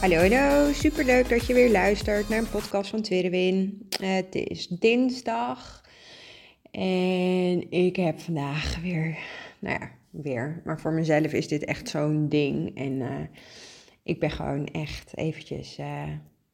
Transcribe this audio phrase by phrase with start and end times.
[0.00, 0.72] Hallo, hallo.
[0.72, 3.86] Super leuk dat je weer luistert naar een podcast van Tweede Win.
[4.00, 5.84] Het is dinsdag
[6.70, 9.18] en ik heb vandaag weer,
[9.58, 10.62] nou ja, weer.
[10.64, 12.76] Maar voor mezelf is dit echt zo'n ding.
[12.76, 13.20] En uh,
[14.02, 16.02] ik ben gewoon echt eventjes, uh,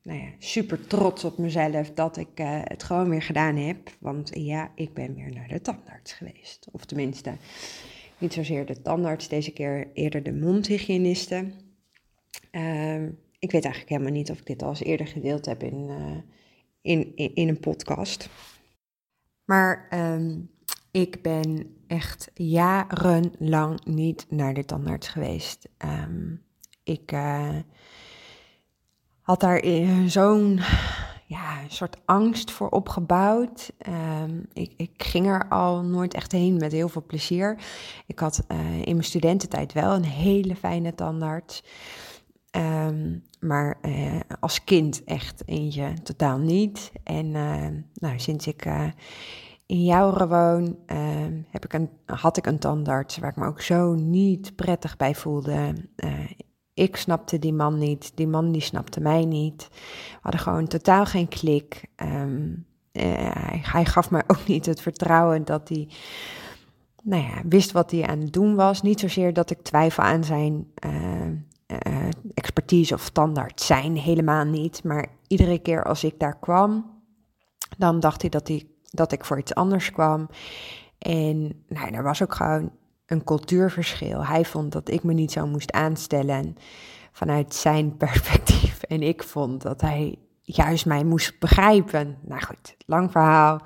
[0.03, 3.91] nou ja, super trots op mezelf dat ik uh, het gewoon weer gedaan heb.
[3.99, 6.67] Want ja, ik ben weer naar de tandarts geweest.
[6.73, 7.33] Of tenminste,
[8.19, 11.45] niet zozeer de tandarts, deze keer eerder de mondhygiëniste.
[12.53, 13.03] Uh,
[13.45, 16.17] ik weet eigenlijk helemaal niet of ik dit al eens eerder gedeeld heb in, uh,
[16.83, 18.29] in, in, in, een podcast.
[19.45, 20.51] Maar um,
[20.91, 25.69] ik ben echt jarenlang niet naar de tandarts geweest.
[25.79, 26.43] Um,
[26.83, 27.57] ik uh,
[29.21, 29.65] had daar
[30.07, 30.61] zo'n
[31.27, 33.73] ja, soort angst voor opgebouwd.
[34.23, 37.59] Um, ik, ik, ging er al nooit echt heen met heel veel plezier.
[38.07, 41.63] Ik had uh, in mijn studententijd wel een hele fijne tandarts.
[42.57, 46.93] Um, maar uh, als kind echt eentje totaal niet.
[47.03, 48.87] En uh, nou, sinds ik uh,
[49.67, 53.61] in Jouren woon, ehm, heb ik een, had ik een tandarts waar ik me ook
[53.61, 55.75] zo niet prettig bij voelde.
[56.75, 59.69] ik snapte die man niet, die man die snapte mij niet.
[59.71, 61.85] We hadden gewoon totaal geen klik.
[62.93, 65.89] Hij, hij, gaf mij ook niet het vertrouwen dat hij
[67.03, 68.83] nou ja, wist wat hij aan het doen was.
[68.83, 70.67] Niet zozeer dat ik twijfel aan zijn
[72.35, 74.85] expertise of standaard zijn, helemaal niet.
[74.85, 77.01] Maar iedere keer als ik daar kwam,
[77.79, 80.29] dan dacht hij dat, hij, dat ik voor iets anders kwam.
[80.99, 82.71] En nou, er was ook gewoon
[83.07, 84.25] een cultuurverschil.
[84.27, 86.57] Hij vond dat ik me niet zo moest aanstellen
[87.13, 88.83] vanuit zijn perspectief.
[88.83, 92.19] En ik vond dat hij juist mij moest begrijpen.
[92.23, 93.61] Nou goed, lang verhaal.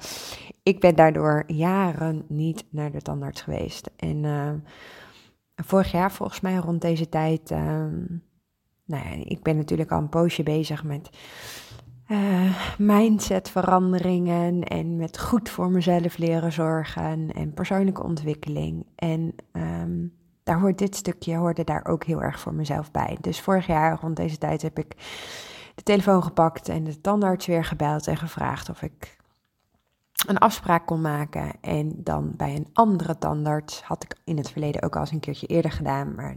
[0.63, 3.91] Ik ben daardoor jaren niet naar de tandarts geweest.
[3.97, 4.51] En uh,
[5.65, 8.23] vorig jaar volgens mij rond deze tijd, um,
[8.85, 11.11] nou ja, ik ben natuurlijk al een poosje bezig met
[12.09, 18.87] uh, mindsetveranderingen en met goed voor mezelf leren zorgen en persoonlijke ontwikkeling.
[18.95, 23.17] En um, daar hoort dit stukje hoorde daar ook heel erg voor mezelf bij.
[23.21, 24.95] Dus vorig jaar rond deze tijd heb ik
[25.75, 29.18] de telefoon gepakt en de tandarts weer gebeld en gevraagd of ik
[30.29, 31.53] een afspraak kon maken.
[31.61, 35.21] En dan bij een andere tandarts had ik in het verleden ook al eens een
[35.21, 36.15] keertje eerder gedaan.
[36.15, 36.37] Maar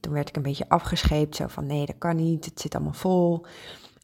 [0.00, 1.36] toen werd ik een beetje afgescheept.
[1.36, 2.44] Zo van nee, dat kan niet.
[2.44, 3.46] Het zit allemaal vol.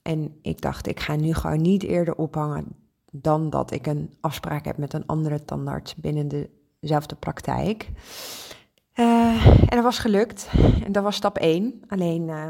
[0.02, 2.66] En ik dacht, ik ga nu gewoon niet eerder ophangen
[3.10, 6.48] dan dat ik een afspraak heb met een andere tandarts binnen
[6.80, 7.90] dezelfde praktijk.
[8.94, 10.50] Uh, en dat was gelukt.
[10.84, 11.82] En dat was stap 1.
[11.88, 12.48] Alleen uh,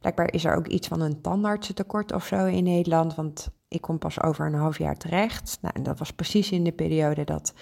[0.00, 3.14] blijkbaar is er ook iets van een tandartsentekort of zo in Nederland.
[3.14, 5.58] Want ik kom pas over een half jaar terecht.
[5.60, 7.54] Nou, en dat was precies in de periode dat,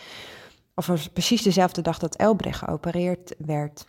[0.75, 3.87] of was precies dezelfde dag dat Elbrecht geopereerd werd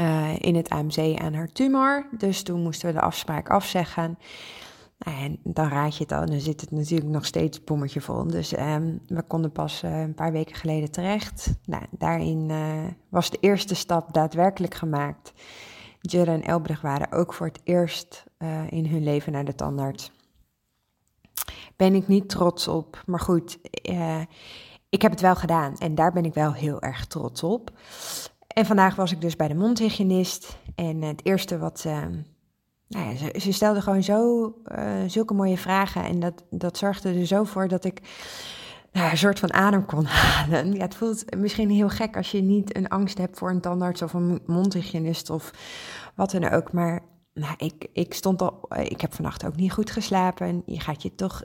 [0.00, 2.06] uh, in het AMC aan haar tumor.
[2.18, 4.18] Dus toen moesten we de afspraak afzeggen.
[4.98, 8.26] Nou, en dan raad je het al, dan zit het natuurlijk nog steeds bommetje vol.
[8.26, 11.54] Dus um, we konden pas uh, een paar weken geleden terecht.
[11.64, 15.32] Nou, daarin uh, was de eerste stap daadwerkelijk gemaakt.
[16.00, 18.24] Jurre en Elbrecht waren ook voor het eerst
[18.68, 20.12] in hun leven naar de tandarts
[21.78, 23.02] ben ik niet trots op.
[23.06, 23.58] Maar goed,
[23.90, 24.20] uh,
[24.88, 27.70] ik heb het wel gedaan en daar ben ik wel heel erg trots op.
[28.46, 30.58] En vandaag was ik dus bij de mondhygiënist.
[30.74, 31.90] En het eerste wat ze.
[32.88, 36.04] Nou ja, ze, ze stelde gewoon zo uh, zulke mooie vragen.
[36.04, 38.00] En dat, dat zorgde er zo voor dat ik
[38.98, 40.72] nou, een soort van adem kon halen.
[40.72, 44.02] Ja, het voelt misschien heel gek als je niet een angst hebt voor een tandarts
[44.02, 45.50] of een mondhygiënist of
[46.14, 46.72] wat dan ook.
[46.72, 47.02] Maar
[47.34, 50.62] nou, ik, ik stond al, ik heb vannacht ook niet goed geslapen.
[50.66, 51.42] Je gaat je toch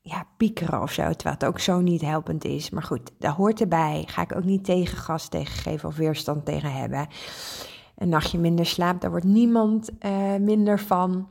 [0.00, 2.70] ja, piekeren of zo, terwijl het ook zo niet helpend is.
[2.70, 4.04] Maar goed, dat hoort erbij.
[4.06, 7.06] Ga ik ook niet tegengas tegengeven of weerstand tegen hebben.
[7.96, 11.28] Een nachtje minder slaap, daar wordt niemand uh, minder van.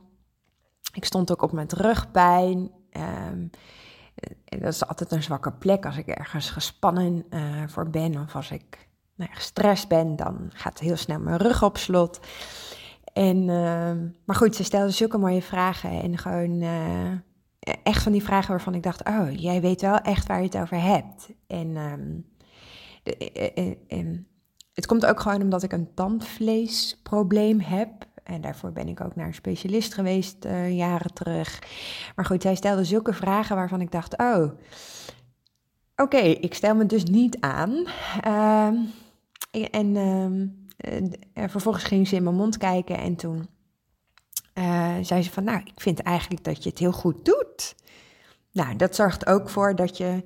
[0.92, 2.70] Ik stond ook op met rugpijn.
[4.44, 8.50] Dat is altijd een zwakke plek als ik ergens gespannen uh, voor ben of als
[8.50, 12.20] ik nou gestrest ben, dan gaat heel snel mijn rug op slot.
[13.12, 13.92] En, uh,
[14.24, 17.10] maar goed, ze stelde zulke mooie vragen en gewoon uh,
[17.82, 20.58] echt van die vragen waarvan ik dacht, oh, jij weet wel echt waar je het
[20.58, 21.28] over hebt.
[21.46, 22.26] En, um,
[23.02, 24.24] de,
[24.74, 27.90] het komt ook gewoon omdat ik een tandvleesprobleem heb.
[28.24, 31.62] En daarvoor ben ik ook naar een specialist geweest uh, jaren terug.
[32.16, 34.50] Maar goed, zij stelde zulke vragen waarvan ik dacht: oh,
[35.96, 37.86] oké, ik stel me dus niet aan.
[38.26, 38.68] Uh,
[39.70, 39.96] en
[41.34, 43.48] uh, vervolgens ging ze in mijn mond kijken en toen
[44.54, 47.74] uh, zei ze van, nou, ik vind eigenlijk dat je het heel goed doet.
[48.52, 50.24] Nou, dat zorgt ook voor dat je,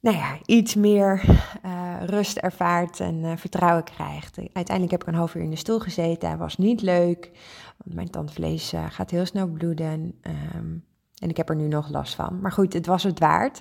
[0.00, 1.22] nou ja, iets meer
[1.64, 4.38] uh, rust ervaart en uh, vertrouwen krijgt.
[4.38, 6.30] Uiteindelijk heb ik een half uur in de stoel gezeten.
[6.30, 7.30] Dat was niet leuk,
[7.76, 10.20] want mijn tandvlees gaat heel snel bloeden.
[10.56, 10.84] Um,
[11.18, 12.40] en ik heb er nu nog last van.
[12.40, 13.60] Maar goed, het was het waard.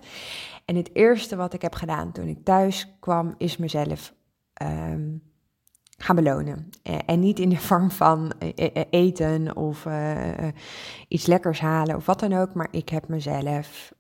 [0.66, 4.14] En het eerste wat ik heb gedaan toen ik thuis kwam, is mezelf
[4.62, 5.22] um,
[5.98, 6.70] gaan belonen.
[6.84, 9.88] Eh, en niet in de vorm van eh, eh, eten of
[11.08, 12.54] iets lekkers halen of wat dan ook.
[12.54, 13.94] Maar ik heb mezelf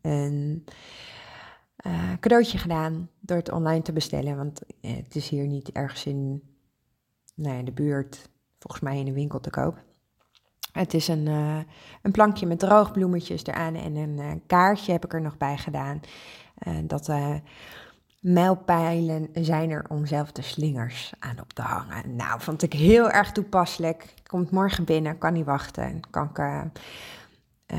[0.00, 0.64] een
[2.20, 4.36] cadeautje gedaan door het online te bestellen.
[4.36, 6.42] Want het is hier niet ergens in
[7.34, 8.28] nou de buurt,
[8.58, 9.78] volgens mij in de winkel te koop.
[10.72, 11.26] Het is een,
[12.02, 16.00] een plankje met droogbloemetjes eraan en een kaartje heb ik er nog bij gedaan.
[16.86, 17.08] dat
[18.20, 22.16] mijlpijlen zijn er om zelf de slingers aan op te hangen.
[22.16, 24.14] Nou, vond ik heel erg toepasselijk.
[24.26, 26.00] Komt morgen binnen, kan niet wachten.
[26.10, 26.62] Kan ik uh,
[27.66, 27.78] uh,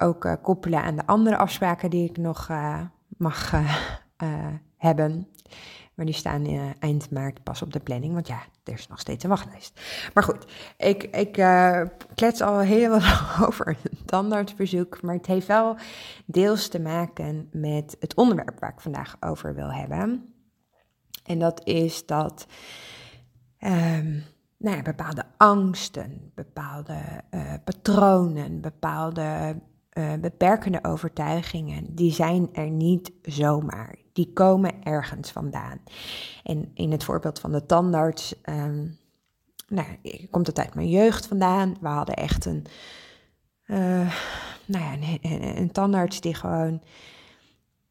[0.00, 2.50] ook uh, koppelen aan de andere afspraken die ik nog
[3.18, 3.52] mag
[4.76, 5.28] hebben.
[5.94, 9.00] Maar die staan uh, eind maart pas op de planning, want ja, er is nog
[9.00, 9.80] steeds een wachtlijst.
[10.14, 10.44] Maar goed,
[10.76, 11.32] ik, ik
[12.14, 13.02] klets al heel wat
[13.46, 15.76] over een tandartsbezoek, maar het heeft wel
[16.26, 20.34] deels te maken met het onderwerp waar ik vandaag over wil hebben.
[21.24, 22.46] En dat is dat
[23.60, 24.24] um,
[24.56, 27.00] nou ja, bepaalde angsten, bepaalde
[27.64, 29.56] patronen, bepaalde
[29.98, 33.96] uh, beperkende overtuigingen, die zijn er niet zomaar.
[34.12, 35.80] Die komen ergens vandaan.
[36.42, 38.98] En in het voorbeeld van de tandarts, um,
[39.68, 39.86] nou,
[40.30, 41.76] komt het uit mijn jeugd vandaan.
[41.80, 42.66] We hadden echt een,
[43.66, 44.12] uh,
[44.66, 46.82] nou ja, een, tandarts die gewoon,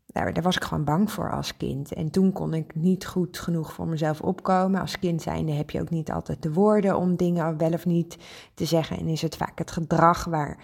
[0.05, 1.93] daar, daar was ik gewoon bang voor als kind.
[1.93, 4.81] En toen kon ik niet goed genoeg voor mezelf opkomen.
[4.81, 8.17] Als kind zijnde heb je ook niet altijd de woorden om dingen wel of niet
[8.53, 8.97] te zeggen.
[8.97, 10.57] En is het vaak het gedrag waar,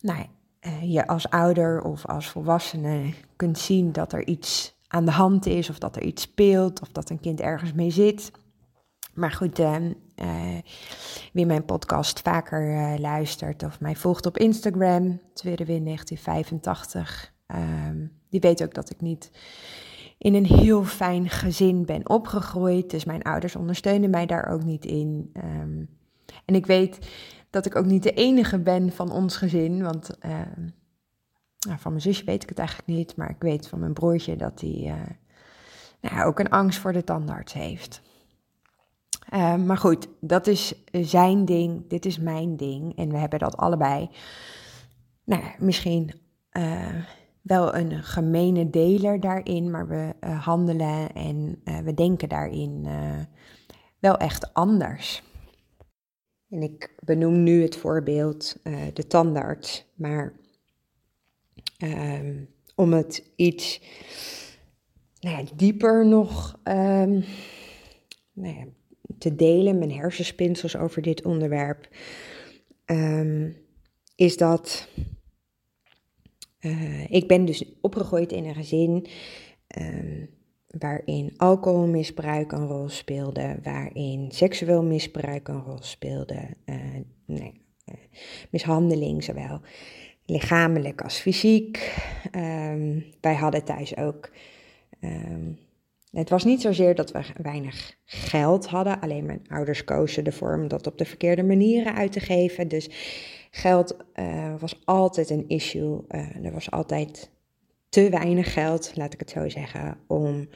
[0.00, 0.26] nou
[0.80, 5.70] je als ouder of als volwassene kunt zien dat er iets aan de hand is,
[5.70, 8.30] of dat er iets speelt, of dat een kind ergens mee zit.
[9.14, 9.76] Maar goed, uh,
[11.32, 17.32] wie mijn podcast vaker luistert of mij volgt op Instagram, Tweede Win 1985,
[18.30, 19.30] die weet ook dat ik niet
[20.18, 22.90] in een heel fijn gezin ben opgegroeid.
[22.90, 25.32] Dus mijn ouders ondersteunen mij daar ook niet in.
[25.36, 25.88] Um,
[26.44, 26.98] en ik weet
[27.50, 29.82] dat ik ook niet de enige ben van ons gezin.
[29.82, 30.30] Want uh,
[31.60, 33.16] nou, van mijn zusje weet ik het eigenlijk niet.
[33.16, 34.94] Maar ik weet van mijn broertje dat hij uh,
[36.00, 38.02] nou, ook een angst voor de tandarts heeft.
[39.34, 42.96] Uh, maar goed, dat is zijn ding, dit is mijn ding.
[42.96, 44.10] En we hebben dat allebei.
[45.24, 46.12] Nou, misschien
[47.40, 52.88] wel een gemene deler daarin, maar we handelen en we denken daarin
[53.98, 55.22] wel echt anders.
[56.50, 60.32] En ik benoem nu het voorbeeld uh, de tandarts, maar
[61.78, 63.80] um, om het iets
[65.20, 67.24] nou ja, dieper nog um,
[68.32, 68.66] nou ja,
[69.18, 71.88] te delen, mijn hersenspinsels over dit onderwerp,
[72.86, 73.56] um,
[74.14, 74.88] is dat
[76.60, 79.06] uh, ik ben dus opgegroeid in een gezin
[80.78, 86.76] waarin alcoholmisbruik een rol speelde, waarin seksueel misbruik een rol speelde, uh,
[87.26, 87.94] nee, uh,
[88.50, 89.60] mishandeling zowel
[90.26, 92.00] lichamelijk als fysiek.
[92.36, 94.30] Um, wij hadden thuis ook.
[95.00, 95.58] Um,
[96.10, 100.68] het was niet zozeer dat we weinig geld hadden, alleen mijn ouders kozen ervoor om
[100.68, 102.68] dat op de verkeerde manieren uit te geven.
[102.68, 102.88] Dus
[103.50, 106.04] geld uh, was altijd een issue.
[106.42, 107.30] er was altijd
[107.90, 110.48] te weinig geld, laat ik het zo zeggen, om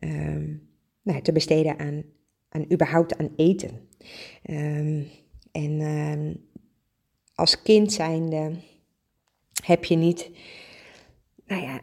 [0.00, 0.68] um,
[1.02, 2.02] nou, te besteden aan,
[2.48, 3.88] aan überhaupt aan eten.
[4.50, 5.06] Um,
[5.52, 6.48] en um,
[7.34, 8.52] als kind zijnde
[9.64, 10.30] heb je niet,
[11.46, 11.80] nou ja,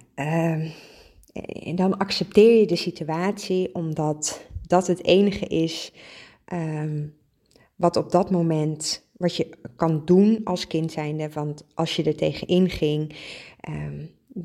[1.64, 5.92] en dan accepteer je de situatie omdat dat het enige is
[7.76, 11.30] wat op dat moment, wat je kan doen als kind zijnde.
[11.30, 13.16] Want als je er tegenin ging,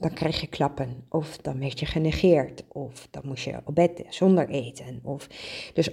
[0.00, 1.04] dan kreeg je klappen.
[1.08, 2.64] Of dan werd je genegeerd.
[2.68, 5.00] Of dan moest je op bed zonder eten.
[5.02, 5.26] Of,
[5.75, 5.90] dus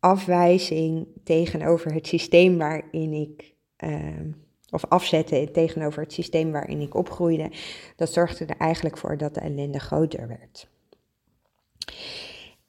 [0.00, 3.54] afwijzing tegenover het systeem waarin ik.
[3.84, 4.20] Uh,
[4.70, 7.50] of afzetten tegenover het systeem waarin ik opgroeide.
[7.96, 10.68] Dat zorgde er eigenlijk voor dat de ellende groter werd.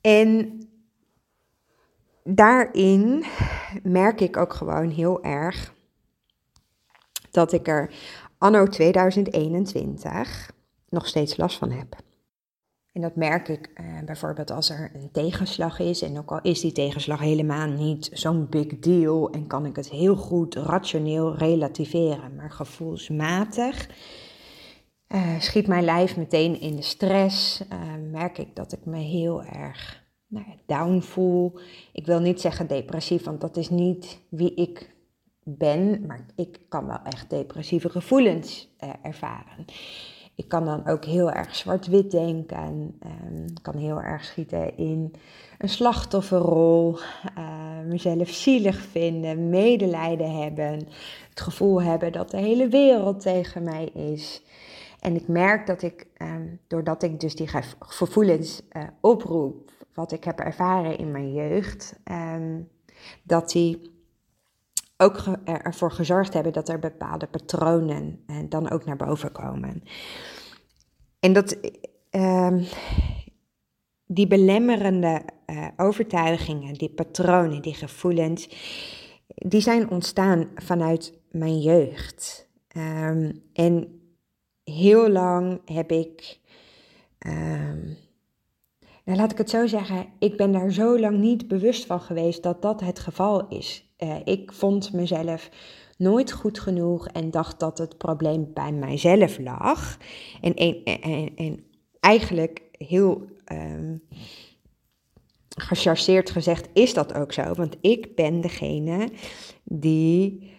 [0.02, 0.60] En
[2.24, 3.26] daarin
[3.84, 5.76] merk ik ook gewoon heel erg
[7.32, 7.94] dat ik er
[8.38, 10.52] anno 2021
[10.90, 11.96] nog steeds last van heb.
[12.92, 16.02] En dat merk ik eh, bijvoorbeeld als er een tegenslag is.
[16.02, 19.90] En ook al is die tegenslag helemaal niet zo'n big deal en kan ik het
[19.90, 23.90] heel goed rationeel relativeren, maar gevoelsmatig
[25.08, 27.62] uh, schiet mijn lijf meteen in de stress.
[27.74, 27.80] Uh,
[28.12, 31.60] merk ik dat ik me heel erg nou down voel.
[31.94, 34.96] Ik wil niet zeggen depressief, want dat is niet wie ik
[35.48, 39.66] ben, maar ik kan wel echt depressieve gevoelens uh, ervaren.
[40.36, 43.00] Ik kan dan ook heel erg zwart-wit denken.
[43.06, 45.14] Um, kan heel erg schieten in
[45.58, 46.98] een slachtofferrol.
[47.38, 50.74] Uh, mezelf zielig vinden, medelijden hebben.
[51.30, 54.42] Het gevoel hebben dat de hele wereld tegen mij is.
[55.00, 57.50] En ik merk dat ik, um, doordat ik dus die
[57.80, 62.70] gevoelens uh, oproep, wat ik heb ervaren in mijn jeugd, um,
[63.24, 63.96] dat die
[64.98, 69.84] ook ervoor gezorgd hebben dat er bepaalde patronen uh, dan ook naar boven komen.
[71.20, 71.58] En dat,
[72.12, 72.56] uh,
[74.06, 78.50] die belemmerende uh, overtuigingen, die patronen, die gevoelens,
[79.28, 82.50] die zijn ontstaan vanuit mijn jeugd.
[82.78, 84.02] Um, en
[84.64, 86.40] heel lang heb ik,
[87.28, 87.98] um,
[89.04, 92.44] nou laat ik het zo zeggen, ik ben daar zo lang niet bewust van geweest
[92.44, 93.87] dat dat het geval is.
[94.04, 95.50] Uh, ik vond mezelf
[95.98, 99.98] nooit goed genoeg en dacht dat het probleem bij mijzelf lag.
[100.42, 101.64] En, en, en, en
[102.00, 104.04] eigenlijk heel um,
[105.50, 109.10] gechargeerd gezegd is dat ook zo, want ik ben degene
[109.64, 110.56] die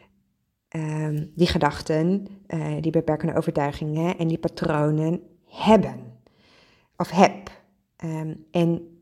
[0.76, 6.20] um, die gedachten, uh, die beperkende overtuigingen en die patronen hebben
[6.96, 7.50] of heb.
[8.04, 8.97] Um, en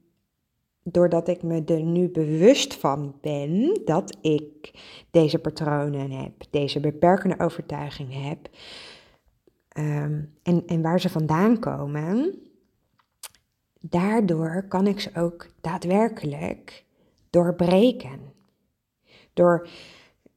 [0.89, 4.71] doordat ik me er nu bewust van ben dat ik
[5.11, 8.49] deze patronen heb, deze beperkende overtuigingen heb,
[9.79, 12.39] um, en, en waar ze vandaan komen,
[13.81, 16.85] daardoor kan ik ze ook daadwerkelijk
[17.31, 18.21] doorbreken.
[19.33, 19.69] Door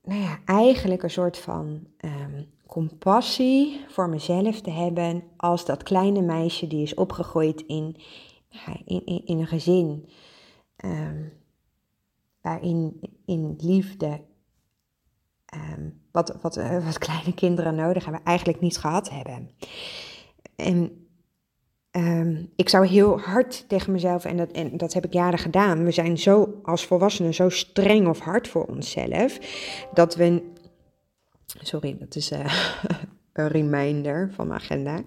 [0.03, 6.21] nou ja, eigenlijk een soort van um, compassie voor mezelf te hebben als dat kleine
[6.21, 7.95] meisje die is opgegroeid in,
[8.85, 10.09] in, in, in een gezin
[10.85, 11.31] um,
[12.41, 14.21] waarin in liefde,
[15.55, 19.49] um, wat, wat, uh, wat kleine kinderen nodig hebben, eigenlijk niet gehad hebben.
[20.55, 21.07] En
[21.91, 25.83] um, ik zou heel hard tegen mezelf, en dat, en dat heb ik jaren gedaan,
[25.83, 29.39] we zijn zo als volwassenen zo streng of hard voor onszelf,
[29.93, 30.51] dat we,
[31.45, 32.53] sorry, dat is uh,
[33.33, 35.01] een reminder van mijn agenda,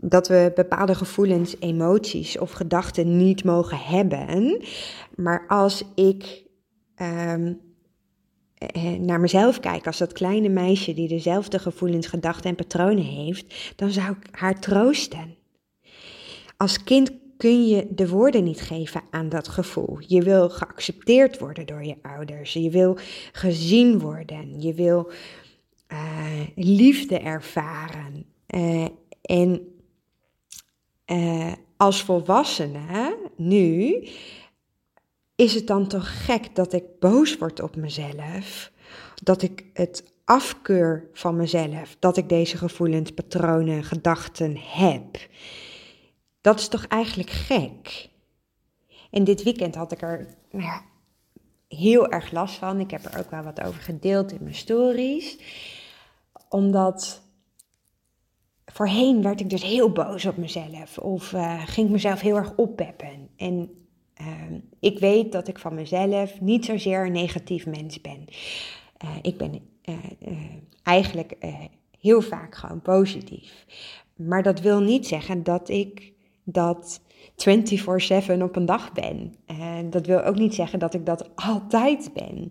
[0.00, 4.62] dat we bepaalde gevoelens, emoties of gedachten niet mogen hebben.
[5.14, 6.42] Maar als ik
[7.02, 7.60] um,
[9.00, 13.90] naar mezelf kijk, als dat kleine meisje die dezelfde gevoelens, gedachten en patronen heeft, dan
[13.90, 15.36] zou ik haar troosten.
[16.56, 19.98] Als kind kun je de woorden niet geven aan dat gevoel.
[20.06, 22.52] Je wil geaccepteerd worden door je ouders.
[22.52, 22.98] Je wil
[23.32, 24.60] gezien worden.
[24.60, 25.10] Je wil
[25.92, 25.98] uh,
[26.54, 28.24] liefde ervaren.
[29.22, 29.77] En
[31.10, 34.08] uh, als volwassene nu
[35.34, 38.72] is het dan toch gek dat ik boos word op mezelf,
[39.22, 45.28] dat ik het afkeur van mezelf, dat ik deze gevoelens, patronen, gedachten heb.
[46.40, 48.08] Dat is toch eigenlijk gek?
[49.10, 50.82] En dit weekend had ik er nou ja,
[51.68, 52.80] heel erg last van.
[52.80, 55.38] Ik heb er ook wel wat over gedeeld in mijn stories.
[56.48, 57.22] Omdat
[58.72, 62.52] voorheen werd ik dus heel boos op mezelf of uh, ging ik mezelf heel erg
[62.56, 63.28] oppeppen.
[63.36, 63.70] En
[64.20, 64.26] uh,
[64.80, 68.24] ik weet dat ik van mezelf niet zozeer een negatief mens ben.
[69.04, 69.94] Uh, ik ben eh,
[70.82, 71.36] eigenlijk
[72.00, 73.66] heel vaak gewoon positief.
[74.16, 76.12] Maar dat wil niet zeggen dat ik
[76.44, 77.00] dat
[77.36, 79.34] 24/7 op een dag ben.
[79.46, 82.50] En dat wil ook niet zeggen dat ik dat altijd ben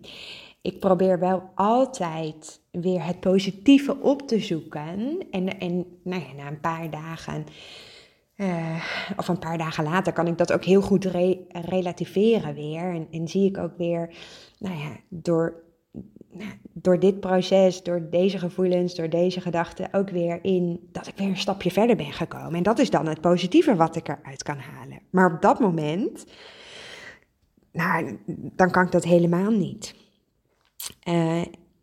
[0.62, 5.18] ik probeer wel altijd weer het positieve op te zoeken.
[5.30, 7.44] En, en nou ja, na een paar dagen,
[8.36, 8.84] uh,
[9.16, 12.94] of een paar dagen later, kan ik dat ook heel goed re relativeren weer.
[12.94, 14.14] En, en, zie ik ook weer,
[14.58, 15.62] nou ja, door,
[16.32, 21.16] nou, door dit proces, door deze gevoelens, door deze gedachten, ook weer in dat ik
[21.16, 22.54] weer een stapje verder ben gekomen.
[22.54, 25.00] En dat is dan het positieve wat ik eruit kan halen.
[25.10, 26.26] Maar op dat moment,
[27.72, 28.18] nou,
[28.56, 29.94] dan kan ik dat helemaal niet.
[31.08, 31.42] Uh,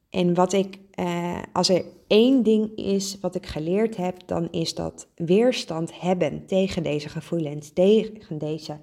[0.10, 4.74] en wat ik, uh, als er één ding is wat ik geleerd heb, dan is
[4.76, 8.80] dat weerstand hebben tegen deze gevoelens, tegen deze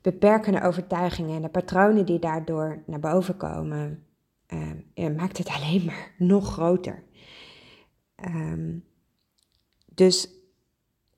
[0.00, 4.04] beperkende overtuigingen en de patronen die daardoor naar boven komen,
[4.94, 7.04] uh, maakt het alleen maar nog groter.
[8.24, 8.84] Um,
[9.94, 10.28] dus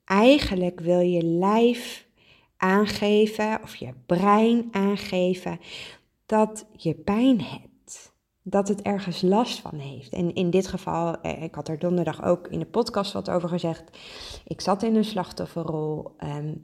[0.04, 2.06] eigenlijk wil je lijf
[2.56, 5.60] aangeven of je brein aangeven
[6.26, 7.67] dat je pijn hebt.
[8.50, 10.12] Dat het ergens last van heeft.
[10.12, 13.48] En in dit geval, eh, ik had er donderdag ook in de podcast wat over
[13.48, 13.98] gezegd.
[14.44, 16.16] Ik zat in een slachtofferrol.
[16.24, 16.62] Um,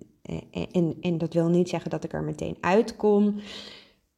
[0.72, 3.40] en, en, dat wil niet zeggen dat ik er meteen uitkom.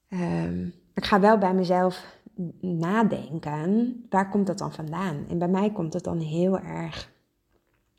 [0.08, 2.16] Um, ik ga wel bij mezelf
[2.60, 5.24] nadenken, waar komt dat dan vandaan?
[5.28, 7.14] En bij mij komt het dan heel erg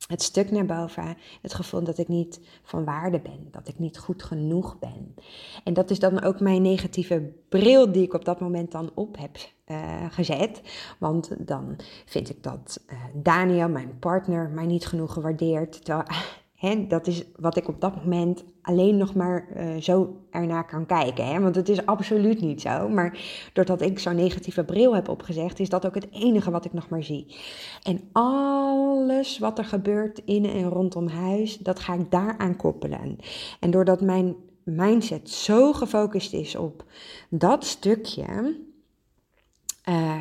[0.07, 3.97] het stuk naar boven, het gevoel dat ik niet van waarde ben, dat ik niet
[3.97, 5.15] goed genoeg ben.
[5.63, 9.17] En dat is dan ook mijn negatieve bril die ik op dat moment dan op
[9.17, 9.37] heb
[9.67, 10.61] uh, gezet.
[10.99, 15.85] Want dan vind ik dat uh, Daniel, mijn partner, mij niet genoeg gewaardeerd.
[15.85, 16.07] Terwijl
[16.87, 21.27] Dat is wat ik op dat moment alleen nog maar uh, zo ernaar kan kijken.
[21.27, 21.39] Hè?
[21.39, 22.89] Want het is absoluut niet zo.
[22.89, 23.19] Maar
[23.53, 26.89] doordat ik zo'n negatieve bril heb opgezegd, is dat ook het enige wat ik nog
[26.89, 27.35] maar zie.
[27.83, 33.17] En alles wat er gebeurt in en rondom huis, dat ga ik daaraan koppelen.
[33.59, 36.83] En doordat mijn mindset zo gefocust is op
[37.29, 38.55] dat stukje,
[39.89, 40.15] uh,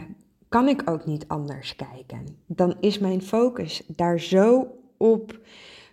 [0.48, 2.38] kan ik ook niet anders kijken.
[2.46, 4.66] Dan is mijn focus daar zo
[4.96, 5.38] op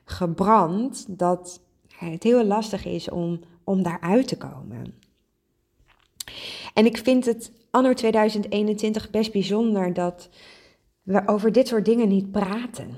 [0.06, 4.94] gebrand dat het heel lastig is om, om daaruit te komen.
[6.74, 10.30] En ik vind het anno 2021 best bijzonder dat
[11.04, 12.98] we over dit soort dingen niet praten.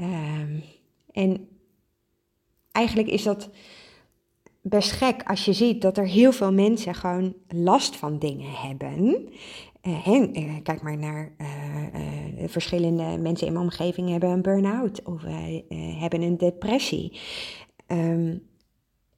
[0.00, 0.62] Um,
[1.12, 1.48] en
[2.72, 3.50] eigenlijk is dat
[4.62, 9.28] best gek als je ziet dat er heel veel mensen gewoon last van dingen hebben.
[9.86, 11.46] Uh, kijk maar naar uh,
[12.46, 15.22] verschillende mensen in mijn omgeving hebben een burn-out of
[15.98, 17.20] hebben een depressie.
[17.86, 18.42] Um,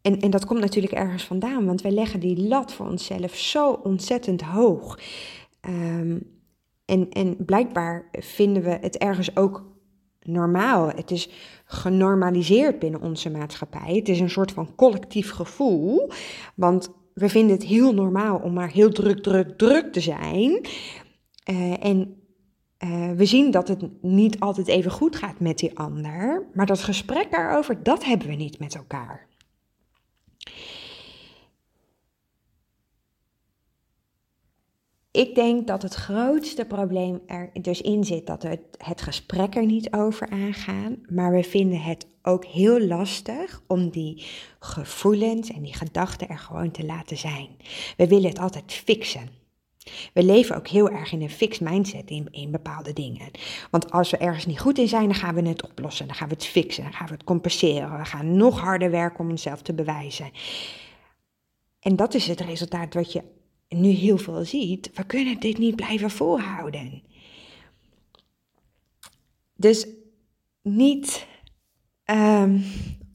[0.03, 3.73] en, en dat komt natuurlijk ergens vandaan, want wij leggen die lat voor onszelf zo
[3.73, 4.99] ontzettend hoog.
[5.69, 6.37] Um,
[6.85, 9.65] en, en blijkbaar vinden we het ergens ook
[10.21, 10.89] normaal.
[10.89, 11.31] Het is
[11.65, 13.95] genormaliseerd binnen onze maatschappij.
[13.95, 16.11] Het is een soort van collectief gevoel.
[16.55, 20.67] Want we vinden het heel normaal om maar heel druk, druk, druk te zijn.
[21.51, 22.23] Uh, en
[22.85, 26.47] uh, we zien dat het niet altijd even goed gaat met die ander.
[26.55, 29.28] Maar dat gesprek daarover, dat hebben we niet met elkaar.
[35.11, 39.67] Ik denk dat het grootste probleem er dus in zit dat we het gesprek er
[39.67, 44.27] niet over aangaan, maar we vinden het ook heel lastig om die
[44.59, 47.49] gevoelens en die gedachten er gewoon te laten zijn.
[47.97, 49.29] We willen het altijd fixen.
[50.13, 53.31] We leven ook heel erg in een fixed mindset in, bepaalde dingen.
[53.71, 56.07] Want als we ergens niet goed in zijn, dan gaan we het oplossen.
[56.07, 56.83] Dan gaan we het fixen.
[56.83, 57.99] Dan gaan we het compenseren.
[57.99, 60.31] We gaan nog harder werken om onszelf te bewijzen.
[61.81, 63.23] En dat is het resultaat wat je
[63.69, 64.91] nu heel veel ziet.
[64.95, 67.03] We kunnen dit niet blijven volhouden.
[69.57, 69.87] Dus
[70.63, 71.27] niet
[72.05, 72.65] um,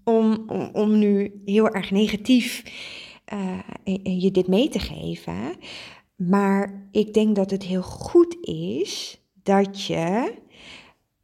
[0.03, 2.63] om, om, om, nu heel erg negatief
[3.33, 3.59] uh,
[4.21, 5.55] je dit mee te geven.
[6.15, 10.33] Maar ik denk dat het heel goed is dat je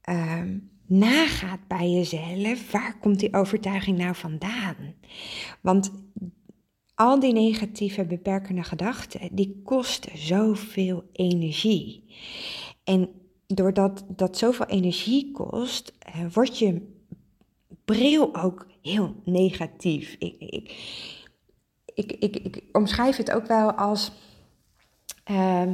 [0.10, 4.94] um, nagaat bij jezelf, waar komt die overtuiging nou vandaan?
[5.62, 5.92] Want
[7.00, 12.04] al die negatieve beperkende gedachten, die kosten zoveel energie.
[12.84, 13.10] En
[13.48, 16.82] doordat dat zoveel energie kost, uh, wordt je
[17.86, 20.16] bril ook heel negatief.
[20.20, 20.72] Ik, ik,
[21.94, 24.12] ik, ik, ik omschrijf het ook wel als
[25.32, 25.74] uh,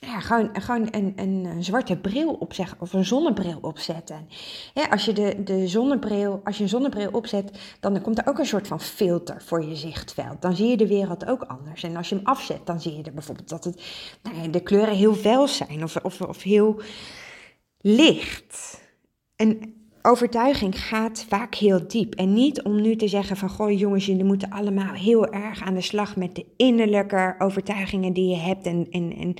[0.00, 4.28] ja, gewoon, gewoon een, een, zwarte bril opzeggen of een zonnebril opzetten.
[4.74, 8.38] Ja, als, je de, de zonnebril, als je een zonnebril opzet, dan komt er ook
[8.38, 10.42] een soort van filter voor je zichtveld.
[10.42, 11.82] Dan zie je de wereld ook anders.
[11.82, 13.82] En als je hem afzet, dan zie je er bijvoorbeeld dat het,
[14.22, 16.80] nou ja, de kleuren heel fel zijn of, of, of heel
[17.80, 18.80] licht.
[19.36, 22.14] En overtuiging gaat vaak heel diep.
[22.14, 25.74] En niet om nu te zeggen van, goh jongens, jullie moeten allemaal heel erg aan
[25.74, 28.66] de slag met de innerlijke overtuigingen die je hebt.
[28.66, 29.34] En, en, en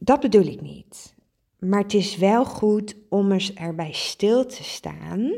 [0.00, 1.14] dat bedoel ik niet.
[1.58, 5.32] Maar het is wel goed om eens erbij stil te staan.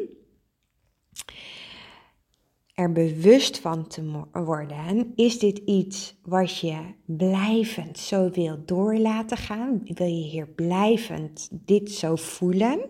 [2.75, 5.12] Er bewust van te worden.
[5.14, 9.81] Is dit iets wat je blijvend zo wil doorlaten gaan?
[9.85, 12.87] Wil je hier blijvend dit zo voelen?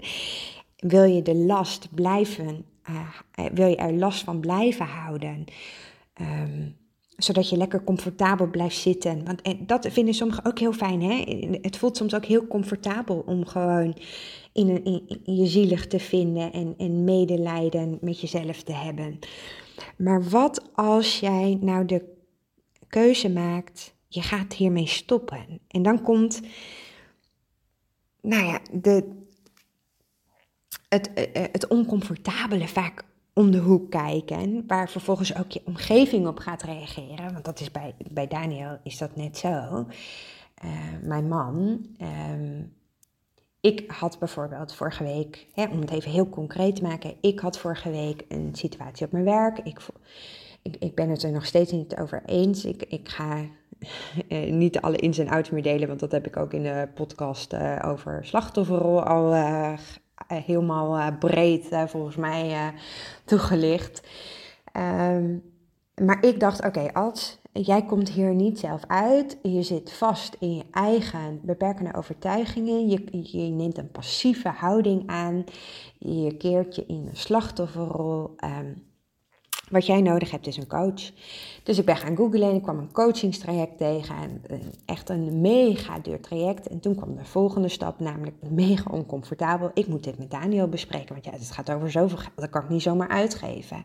[0.77, 3.09] Wil je de last blijven, uh,
[3.53, 5.45] wil je er last van blijven houden?
[6.21, 6.77] Um,
[7.25, 9.25] zodat je lekker comfortabel blijft zitten.
[9.25, 11.03] Want dat vinden sommigen ook heel fijn.
[11.03, 11.25] Hè?
[11.63, 13.97] Het voelt soms ook heel comfortabel om gewoon
[14.53, 14.85] in, een,
[15.25, 19.19] in, je zielig te vinden en, en medelijden met jezelf te hebben.
[19.97, 22.05] Maar wat als jij nou de
[22.89, 25.61] keuze maakt, je gaat hiermee stoppen.
[25.69, 26.41] En dan komt,
[28.21, 29.23] nou ja, de,
[30.89, 36.63] het, het oncomfortabele vaak om de hoek kijken, waar vervolgens ook je omgeving op gaat
[36.63, 37.33] reageren.
[37.33, 39.87] Want dat is bij, bij Daniel is dat net zo.
[40.65, 40.71] Uh,
[41.03, 41.87] mijn man,
[42.31, 42.73] um,
[43.61, 47.59] ik had bijvoorbeeld vorige week, hè, om het even heel concreet te maken, ik had
[47.59, 49.59] vorige week een situatie op mijn werk.
[49.59, 49.81] Ik,
[50.79, 52.65] ik, ben het er nog steeds niet over eens.
[52.65, 53.37] Ik, ik ga
[54.29, 56.89] eh, niet alle ins en outs meer delen, want dat heb ik ook in de
[56.95, 59.73] podcast uh, over slachtofferrol al uh,
[60.27, 62.73] helemaal breed volgens mij
[63.25, 64.03] toegelicht.
[64.77, 65.43] Um,
[66.05, 70.37] maar ik dacht, oké, okay, als jij komt hier niet zelf uit, je zit vast
[70.39, 75.45] in je eigen beperkende overtuigingen, je, je neemt een passieve houding aan,
[75.99, 78.35] je keert je in een slachtofferrol.
[78.45, 78.91] Um,
[79.73, 81.11] wat jij nodig hebt is een coach.
[81.63, 84.15] Dus ik ben gaan googlen en ik kwam een coachingstraject tegen.
[84.17, 84.43] En
[84.85, 86.69] echt een mega duur traject.
[86.69, 89.71] En toen kwam de volgende stap, namelijk mega oncomfortabel.
[89.75, 92.33] Ik moet dit met Daniel bespreken, want ja, het gaat over zoveel geld.
[92.37, 93.85] Dat kan ik niet zomaar uitgeven.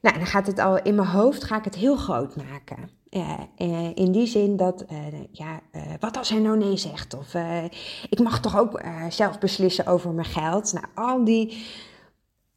[0.00, 2.90] Nou, dan gaat het al in mijn hoofd, ga ik het heel groot maken.
[3.10, 4.98] Uh, in die zin dat, uh,
[5.32, 5.60] ja,
[6.00, 7.14] wat als hij nou nee zegt?
[7.14, 7.34] Of
[8.08, 10.72] ik mag toch ook zelf beslissen over mijn geld?
[10.72, 11.66] Nou, al die,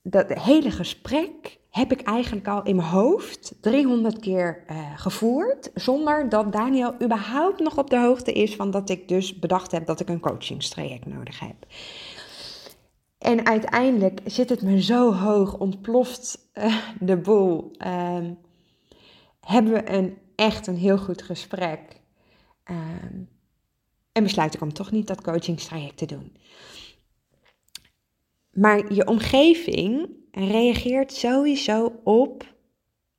[0.02, 4.64] dat hele gesprek heb ik eigenlijk al in mijn hoofd 300 keer
[4.96, 9.72] gevoerd, zonder dat Daniel überhaupt nog op de hoogte is van dat ik dus bedacht
[9.72, 11.66] heb dat ik een coachingstraject nodig heb.
[13.22, 17.72] En uiteindelijk zit het me zo hoog, ontploft uh, de boel.
[17.86, 18.18] Uh,
[19.40, 21.80] hebben we een, echt een heel goed gesprek.
[22.72, 22.78] Uh,
[24.12, 26.36] en besluit ik om toch niet dat coachingstraject te doen.
[28.52, 32.56] Maar je omgeving reageert sowieso op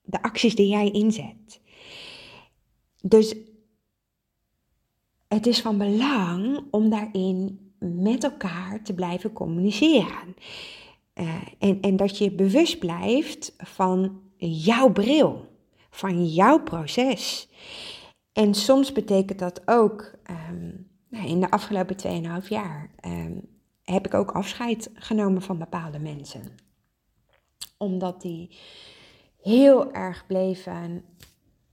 [0.03, 1.61] de acties die jij inzet.
[3.03, 3.35] Dus
[5.29, 10.37] het is van belang om daarin met elkaar te blijven communiceren.
[11.15, 15.47] Uh, en, en dat je bewust blijft van jouw bril,
[15.91, 17.49] van jouw proces.
[18.33, 20.13] En soms betekent dat ook,
[20.51, 21.97] um, in de afgelopen
[22.43, 23.49] 2,5 jaar um,
[23.83, 26.43] heb ik ook afscheid genomen van bepaalde mensen.
[27.83, 28.57] Omdat die
[29.41, 31.05] heel erg bleven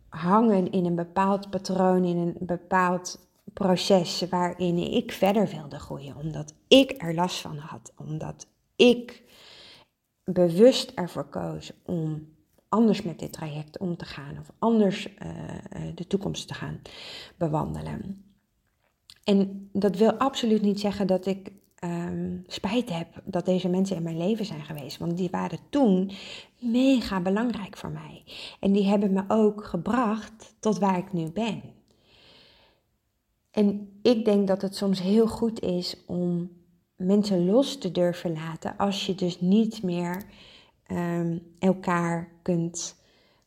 [0.10, 6.54] hangen in een bepaald patroon, in een bepaald proces waarin ik verder wilde groeien, omdat
[6.68, 9.24] ik er last van had, omdat ik
[10.24, 12.28] bewust ervoor koos om
[12.70, 15.16] anders met dit traject om te gaan of anders uh,
[15.96, 16.82] de toekomst te gaan
[17.38, 18.24] bewandelen.
[19.24, 21.52] En dat wil absoluut niet zeggen dat ik
[21.84, 26.12] um, spijt heb dat deze mensen in mijn leven zijn geweest, want die waren toen
[26.60, 28.24] mega belangrijk voor mij.
[28.60, 31.62] En die hebben me ook gebracht tot waar ik nu ben.
[33.52, 36.52] En ik denk dat het soms heel goed is om
[36.96, 40.24] mensen los te durven laten als je dus niet meer
[40.88, 42.96] um, elkaar kunt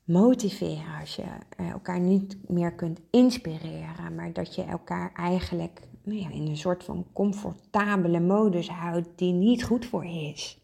[0.05, 1.25] motiveren, als je
[1.57, 6.57] eh, elkaar niet meer kunt inspireren, maar dat je elkaar eigenlijk nou ja, in een
[6.57, 10.59] soort van comfortabele modus houdt die niet goed voor is.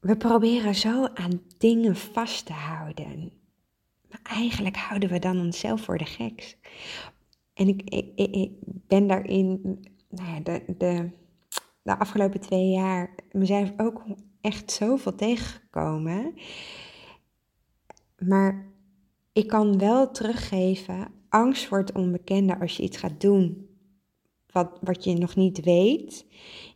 [0.00, 3.32] We proberen zo aan dingen vast te houden
[4.22, 6.56] eigenlijk houden we dan onszelf voor de geks.
[7.54, 9.60] En ik, ik, ik ben daarin
[10.08, 11.10] nou ja, de, de,
[11.82, 14.04] de afgelopen twee jaar mezelf ook
[14.40, 16.34] echt zoveel tegengekomen.
[18.18, 18.72] Maar
[19.34, 23.68] ik kan wel teruggeven, angst voor het onbekende als je iets gaat doen
[24.46, 26.26] wat, wat je nog niet weet,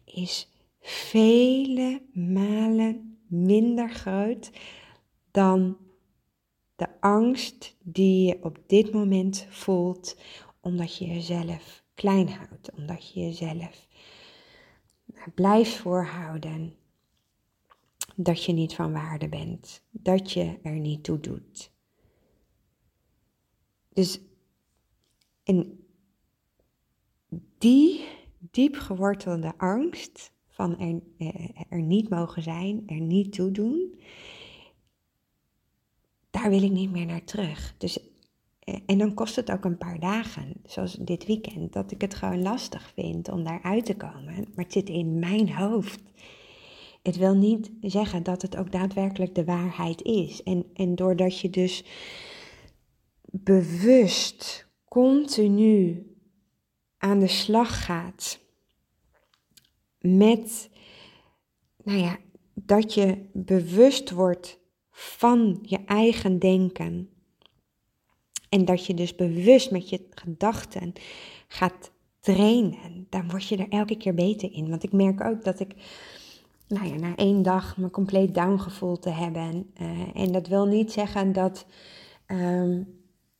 [0.04, 0.48] is
[0.80, 4.50] vele malen minder groot
[5.30, 5.76] dan
[6.76, 10.16] de angst die je op dit moment voelt,
[10.60, 13.88] omdat je jezelf klein houdt, omdat je jezelf
[15.34, 16.74] blijft voorhouden
[18.16, 21.76] dat je niet van waarde bent, dat je er niet toe doet.
[23.98, 24.20] Dus
[27.58, 28.04] die
[28.38, 34.00] diep gewortelde angst van er, eh, er niet mogen zijn, er niet toe doen,
[36.30, 37.74] daar wil ik niet meer naar terug.
[37.78, 37.98] Dus,
[38.58, 42.14] eh, en dan kost het ook een paar dagen, zoals dit weekend, dat ik het
[42.14, 44.34] gewoon lastig vind om daar uit te komen.
[44.54, 46.00] Maar het zit in mijn hoofd.
[47.02, 50.42] het wil niet zeggen dat het ook daadwerkelijk de waarheid is.
[50.42, 51.84] En, en doordat je dus
[53.30, 56.06] bewust continu
[56.98, 58.40] aan de slag gaat
[60.00, 60.70] met,
[61.82, 62.18] nou ja,
[62.54, 64.58] dat je bewust wordt
[64.90, 67.10] van je eigen denken.
[68.48, 70.92] En dat je dus bewust met je gedachten
[71.48, 73.06] gaat trainen.
[73.10, 74.68] Dan word je er elke keer beter in.
[74.68, 75.74] Want ik merk ook dat ik
[76.68, 79.70] nou ja, na één dag me compleet down gevoeld te hebben.
[79.80, 81.66] Uh, en dat wil niet zeggen dat,
[82.26, 82.97] um,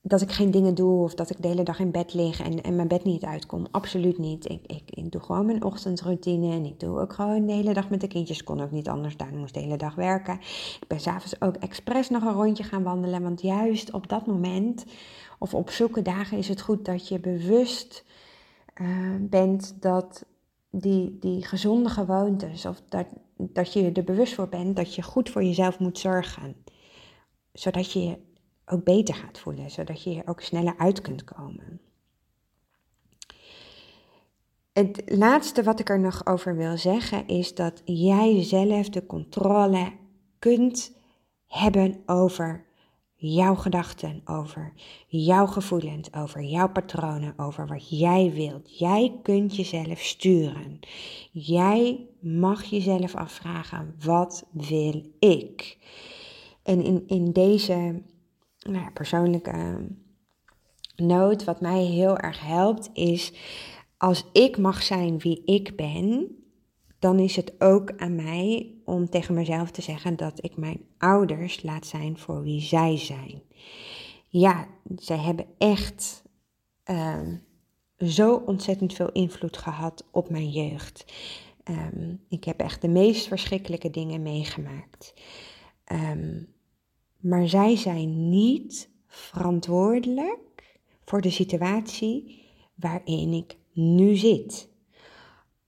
[0.09, 2.61] dat ik geen dingen doe of dat ik de hele dag in bed lig en,
[2.63, 3.67] en mijn bed niet uitkom.
[3.71, 4.49] Absoluut niet.
[4.49, 8.01] Ik, ik, doe gewoon mijn ochtendroutine en ik doe ook gewoon de hele dag met
[8.01, 8.43] de kindjes.
[8.43, 10.33] Kon ook niet anders, daar moest de hele dag werken.
[10.81, 14.85] Ik ben s'avonds ook expres nog een rondje gaan wandelen, want juist op dat moment
[15.39, 18.05] of op zulke dagen is het goed dat je bewust
[18.81, 18.87] uh,
[19.19, 20.25] bent dat
[20.69, 23.05] die, die gezonde gewoontes, of dat,
[23.37, 26.55] dat je er bewust voor bent dat je goed voor jezelf moet zorgen.
[27.53, 28.27] Zodat je
[28.71, 31.81] ook beter gaat voelen, zodat je er ook sneller uit kunt komen.
[34.73, 39.91] Het laatste wat ik er nog over wil zeggen is dat jij zelf de controle
[40.39, 40.91] kunt
[41.47, 42.65] hebben over
[43.15, 44.73] jouw gedachten over,
[45.07, 48.77] jouw gevoelens over, jouw patronen over wat jij wilt.
[48.77, 50.79] Jij kunt jezelf sturen.
[51.31, 55.77] Jij mag jezelf afvragen, wat wil ik?
[56.63, 58.01] En in, in deze
[58.71, 59.87] nou persoonlijke
[60.95, 63.33] noot, wat mij heel erg helpt, is
[63.97, 66.37] als ik mag zijn wie ik ben,
[66.99, 71.63] dan is het ook aan mij om tegen mezelf te zeggen dat ik mijn ouders
[71.63, 73.41] laat zijn voor wie zij zijn.
[74.27, 76.23] Ja, zij hebben echt
[76.83, 77.35] ehm,
[77.97, 81.05] zo ontzettend veel invloed gehad op mijn jeugd.
[81.63, 85.13] Ehm, ik heb echt de meest verschrikkelijke dingen meegemaakt.
[85.83, 86.41] Ehm,
[87.19, 92.41] maar zij zijn niet verantwoordelijk voor de situatie
[92.75, 94.69] waarin ik nu zit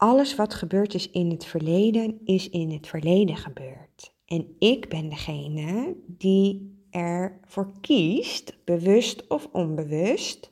[0.01, 4.13] alles wat gebeurd is in het verleden, is in het verleden gebeurd.
[4.25, 10.51] En ik ben degene die ervoor kiest, bewust of onbewust,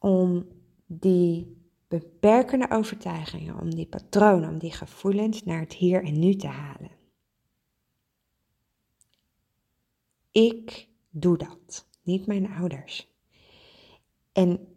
[0.00, 0.46] om
[0.86, 1.56] die
[1.88, 6.90] beperkende overtuigingen, om die patronen, om die gevoelens naar het hier en nu te halen.
[10.32, 13.12] Ik doe dat, niet mijn ouders.
[14.32, 14.68] En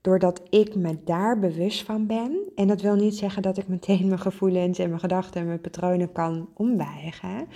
[0.00, 4.06] doordat ik me daar bewust van ben, en dat wil niet zeggen dat ik meteen
[4.06, 7.48] mijn gevoelens en mijn gedachten en mijn patronen kan ombuigen,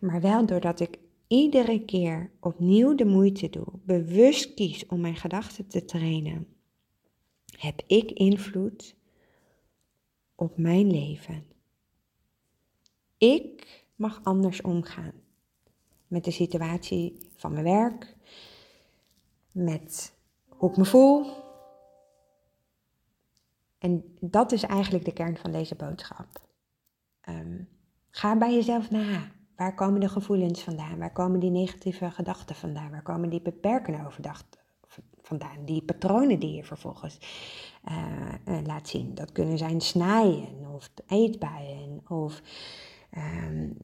[0.00, 5.66] maar wel doordat ik iedere keer opnieuw de moeite doe, bewust kies om mijn gedachten
[5.66, 6.46] te trainen,
[7.58, 8.96] heb ik invloed
[10.34, 11.44] op mijn leven.
[13.18, 15.21] Ik mag anders omgaan
[16.12, 18.16] met de situatie van mijn werk,
[19.52, 20.14] met
[20.48, 21.26] hoe ik me voel,
[23.78, 26.26] en dat is eigenlijk de kern van deze boodschap.
[27.28, 27.68] Um,
[28.10, 29.30] ga bij jezelf na.
[29.56, 30.98] Waar komen de gevoelens vandaan?
[30.98, 32.90] Waar komen die negatieve gedachten vandaan?
[32.90, 34.60] Waar komen die beperkende overdachten
[35.22, 35.64] vandaan?
[35.64, 37.18] Die patronen die je vervolgens
[37.88, 39.14] uh, laat zien.
[39.14, 42.42] Dat kunnen zijn snijden of eetbuien of
[43.16, 43.76] um,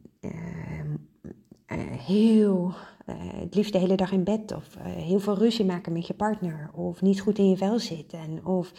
[1.76, 2.74] heel
[3.06, 6.06] uh, het liefst de hele dag in bed of uh, heel veel ruzie maken met
[6.06, 8.72] je partner of niet goed in je vel zitten of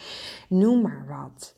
[0.48, 1.54] noem maar wat.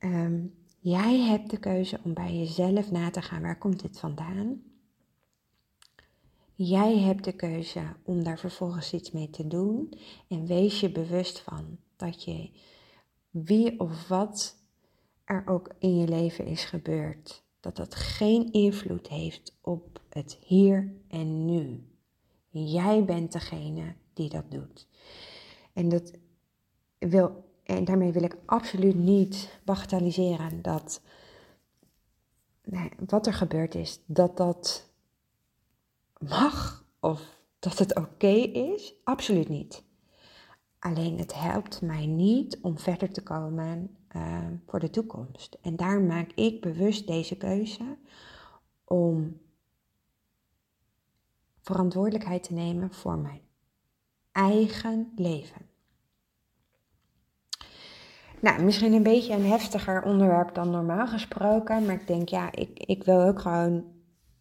[0.00, 4.62] Um, jij hebt de keuze om bij jezelf na te gaan waar komt dit vandaan.
[6.54, 9.92] Jij hebt de keuze om daar vervolgens iets mee te doen
[10.28, 12.50] en wees je bewust van dat je
[13.30, 14.56] wie of wat
[15.24, 20.92] er ook in je leven is gebeurd, dat dat geen invloed heeft op het hier
[21.08, 21.86] en nu.
[22.48, 24.88] Jij bent degene die dat doet.
[25.72, 26.12] En, dat
[26.98, 31.00] wil, en daarmee wil ik absoluut niet bagatelliseren dat
[32.64, 34.90] nee, wat er gebeurd is, dat dat
[36.18, 38.94] mag of dat het oké is.
[39.04, 39.84] Absoluut niet.
[40.78, 45.58] Alleen het helpt mij niet om verder te komen uh, voor de toekomst.
[45.62, 47.96] En daar maak ik bewust deze keuze
[48.84, 49.40] om
[51.60, 53.40] verantwoordelijkheid te nemen voor mijn
[54.32, 55.70] eigen leven.
[58.40, 62.78] Nou, misschien een beetje een heftiger onderwerp dan normaal gesproken, maar ik denk ja, ik,
[62.78, 63.84] ik wil ook gewoon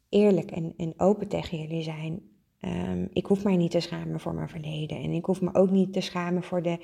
[0.09, 2.29] eerlijk en, en open tegen jullie zijn.
[2.61, 5.69] Um, ik hoef mij niet te schamen voor mijn verleden en ik hoef me ook
[5.69, 6.79] niet te schamen voor de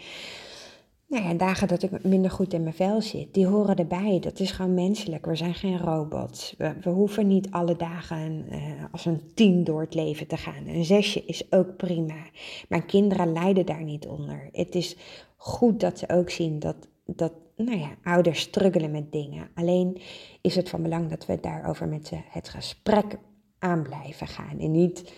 [1.07, 4.19] nou ja, dagen dat ik minder goed in mijn vel zit, die horen erbij.
[4.19, 5.25] Dat is gewoon menselijk.
[5.25, 6.55] We zijn geen robots.
[6.57, 8.59] We, we hoeven niet alle dagen uh,
[8.91, 10.67] als een tien door het leven te gaan.
[10.67, 12.25] Een zesje is ook prima.
[12.69, 14.49] Mijn kinderen lijden daar niet onder.
[14.51, 14.97] Het is
[15.37, 19.49] goed dat ze ook zien dat, dat nou ja, ouders struggelen met dingen.
[19.55, 20.01] Alleen
[20.41, 23.17] is het van belang dat we daarover met ze het gesprek
[23.59, 24.59] aan blijven gaan.
[24.59, 25.13] En niet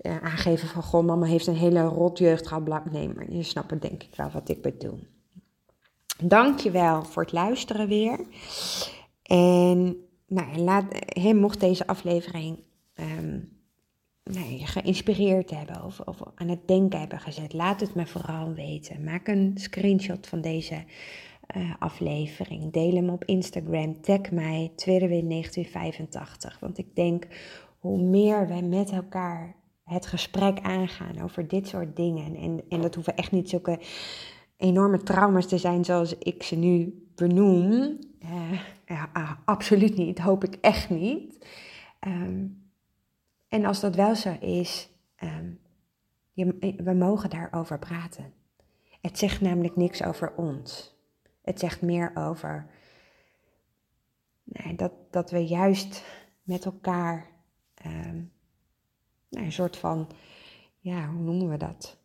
[0.00, 2.92] uh, aangeven van, goh, mama heeft een hele rot jeugd gehad.
[2.92, 4.98] Nee, maar je snapt denk ik wel wat ik bedoel.
[6.24, 8.26] Dankjewel voor het luisteren weer.
[9.22, 12.62] En nou, laat, he, mocht deze aflevering
[12.94, 13.60] um,
[14.24, 18.52] nou, je geïnspireerd hebben of, of, aan het denken hebben gezet, laat het me vooral
[18.52, 19.04] weten.
[19.04, 20.84] Maak een screenshot van deze
[21.56, 22.72] uh, aflevering.
[22.72, 24.00] Deel hem op Instagram.
[24.00, 26.58] Tag mij, Twitterwin1985.
[26.60, 27.26] Want ik denk,
[27.78, 29.54] hoe meer wij met elkaar
[29.84, 32.36] het gesprek aangaan over dit soort dingen.
[32.36, 33.78] En, en dat hoeven echt niet zulke
[34.62, 37.98] enorme trauma's te zijn zoals ik ze nu benoem.
[38.86, 41.46] Ja, ah, absoluut niet, hoop ik echt niet.
[42.00, 42.62] Um,
[43.48, 44.88] en als dat wel zo is,
[46.32, 48.32] je, we mogen daarover praten.
[49.00, 50.94] Het zegt namelijk niks over ons.
[51.42, 52.66] Het zegt meer over
[54.44, 56.04] nee, dat, dat we juist
[56.42, 57.26] met elkaar
[57.86, 58.32] um,
[59.28, 60.08] nou, een soort van,
[60.78, 61.96] ja, hoe noemen we dat?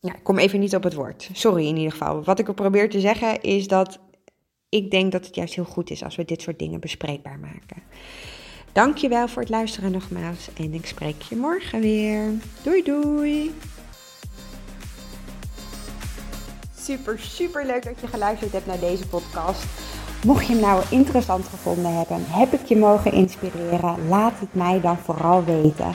[0.00, 1.30] Ja, ik kom even niet op het woord.
[1.32, 2.24] Sorry in ieder geval.
[2.24, 3.98] Wat ik probeer te zeggen is dat
[4.68, 7.82] ik denk dat het juist heel goed is als we dit soort dingen bespreekbaar maken.
[8.72, 12.30] Dankjewel voor het luisteren nogmaals en ik spreek je morgen weer.
[12.62, 13.54] Doei doei!
[16.78, 19.64] Super, super leuk dat je geluisterd hebt naar deze podcast.
[20.24, 24.80] Mocht je hem nou interessant gevonden hebben, heb ik je mogen inspireren, laat het mij
[24.80, 25.94] dan vooral weten.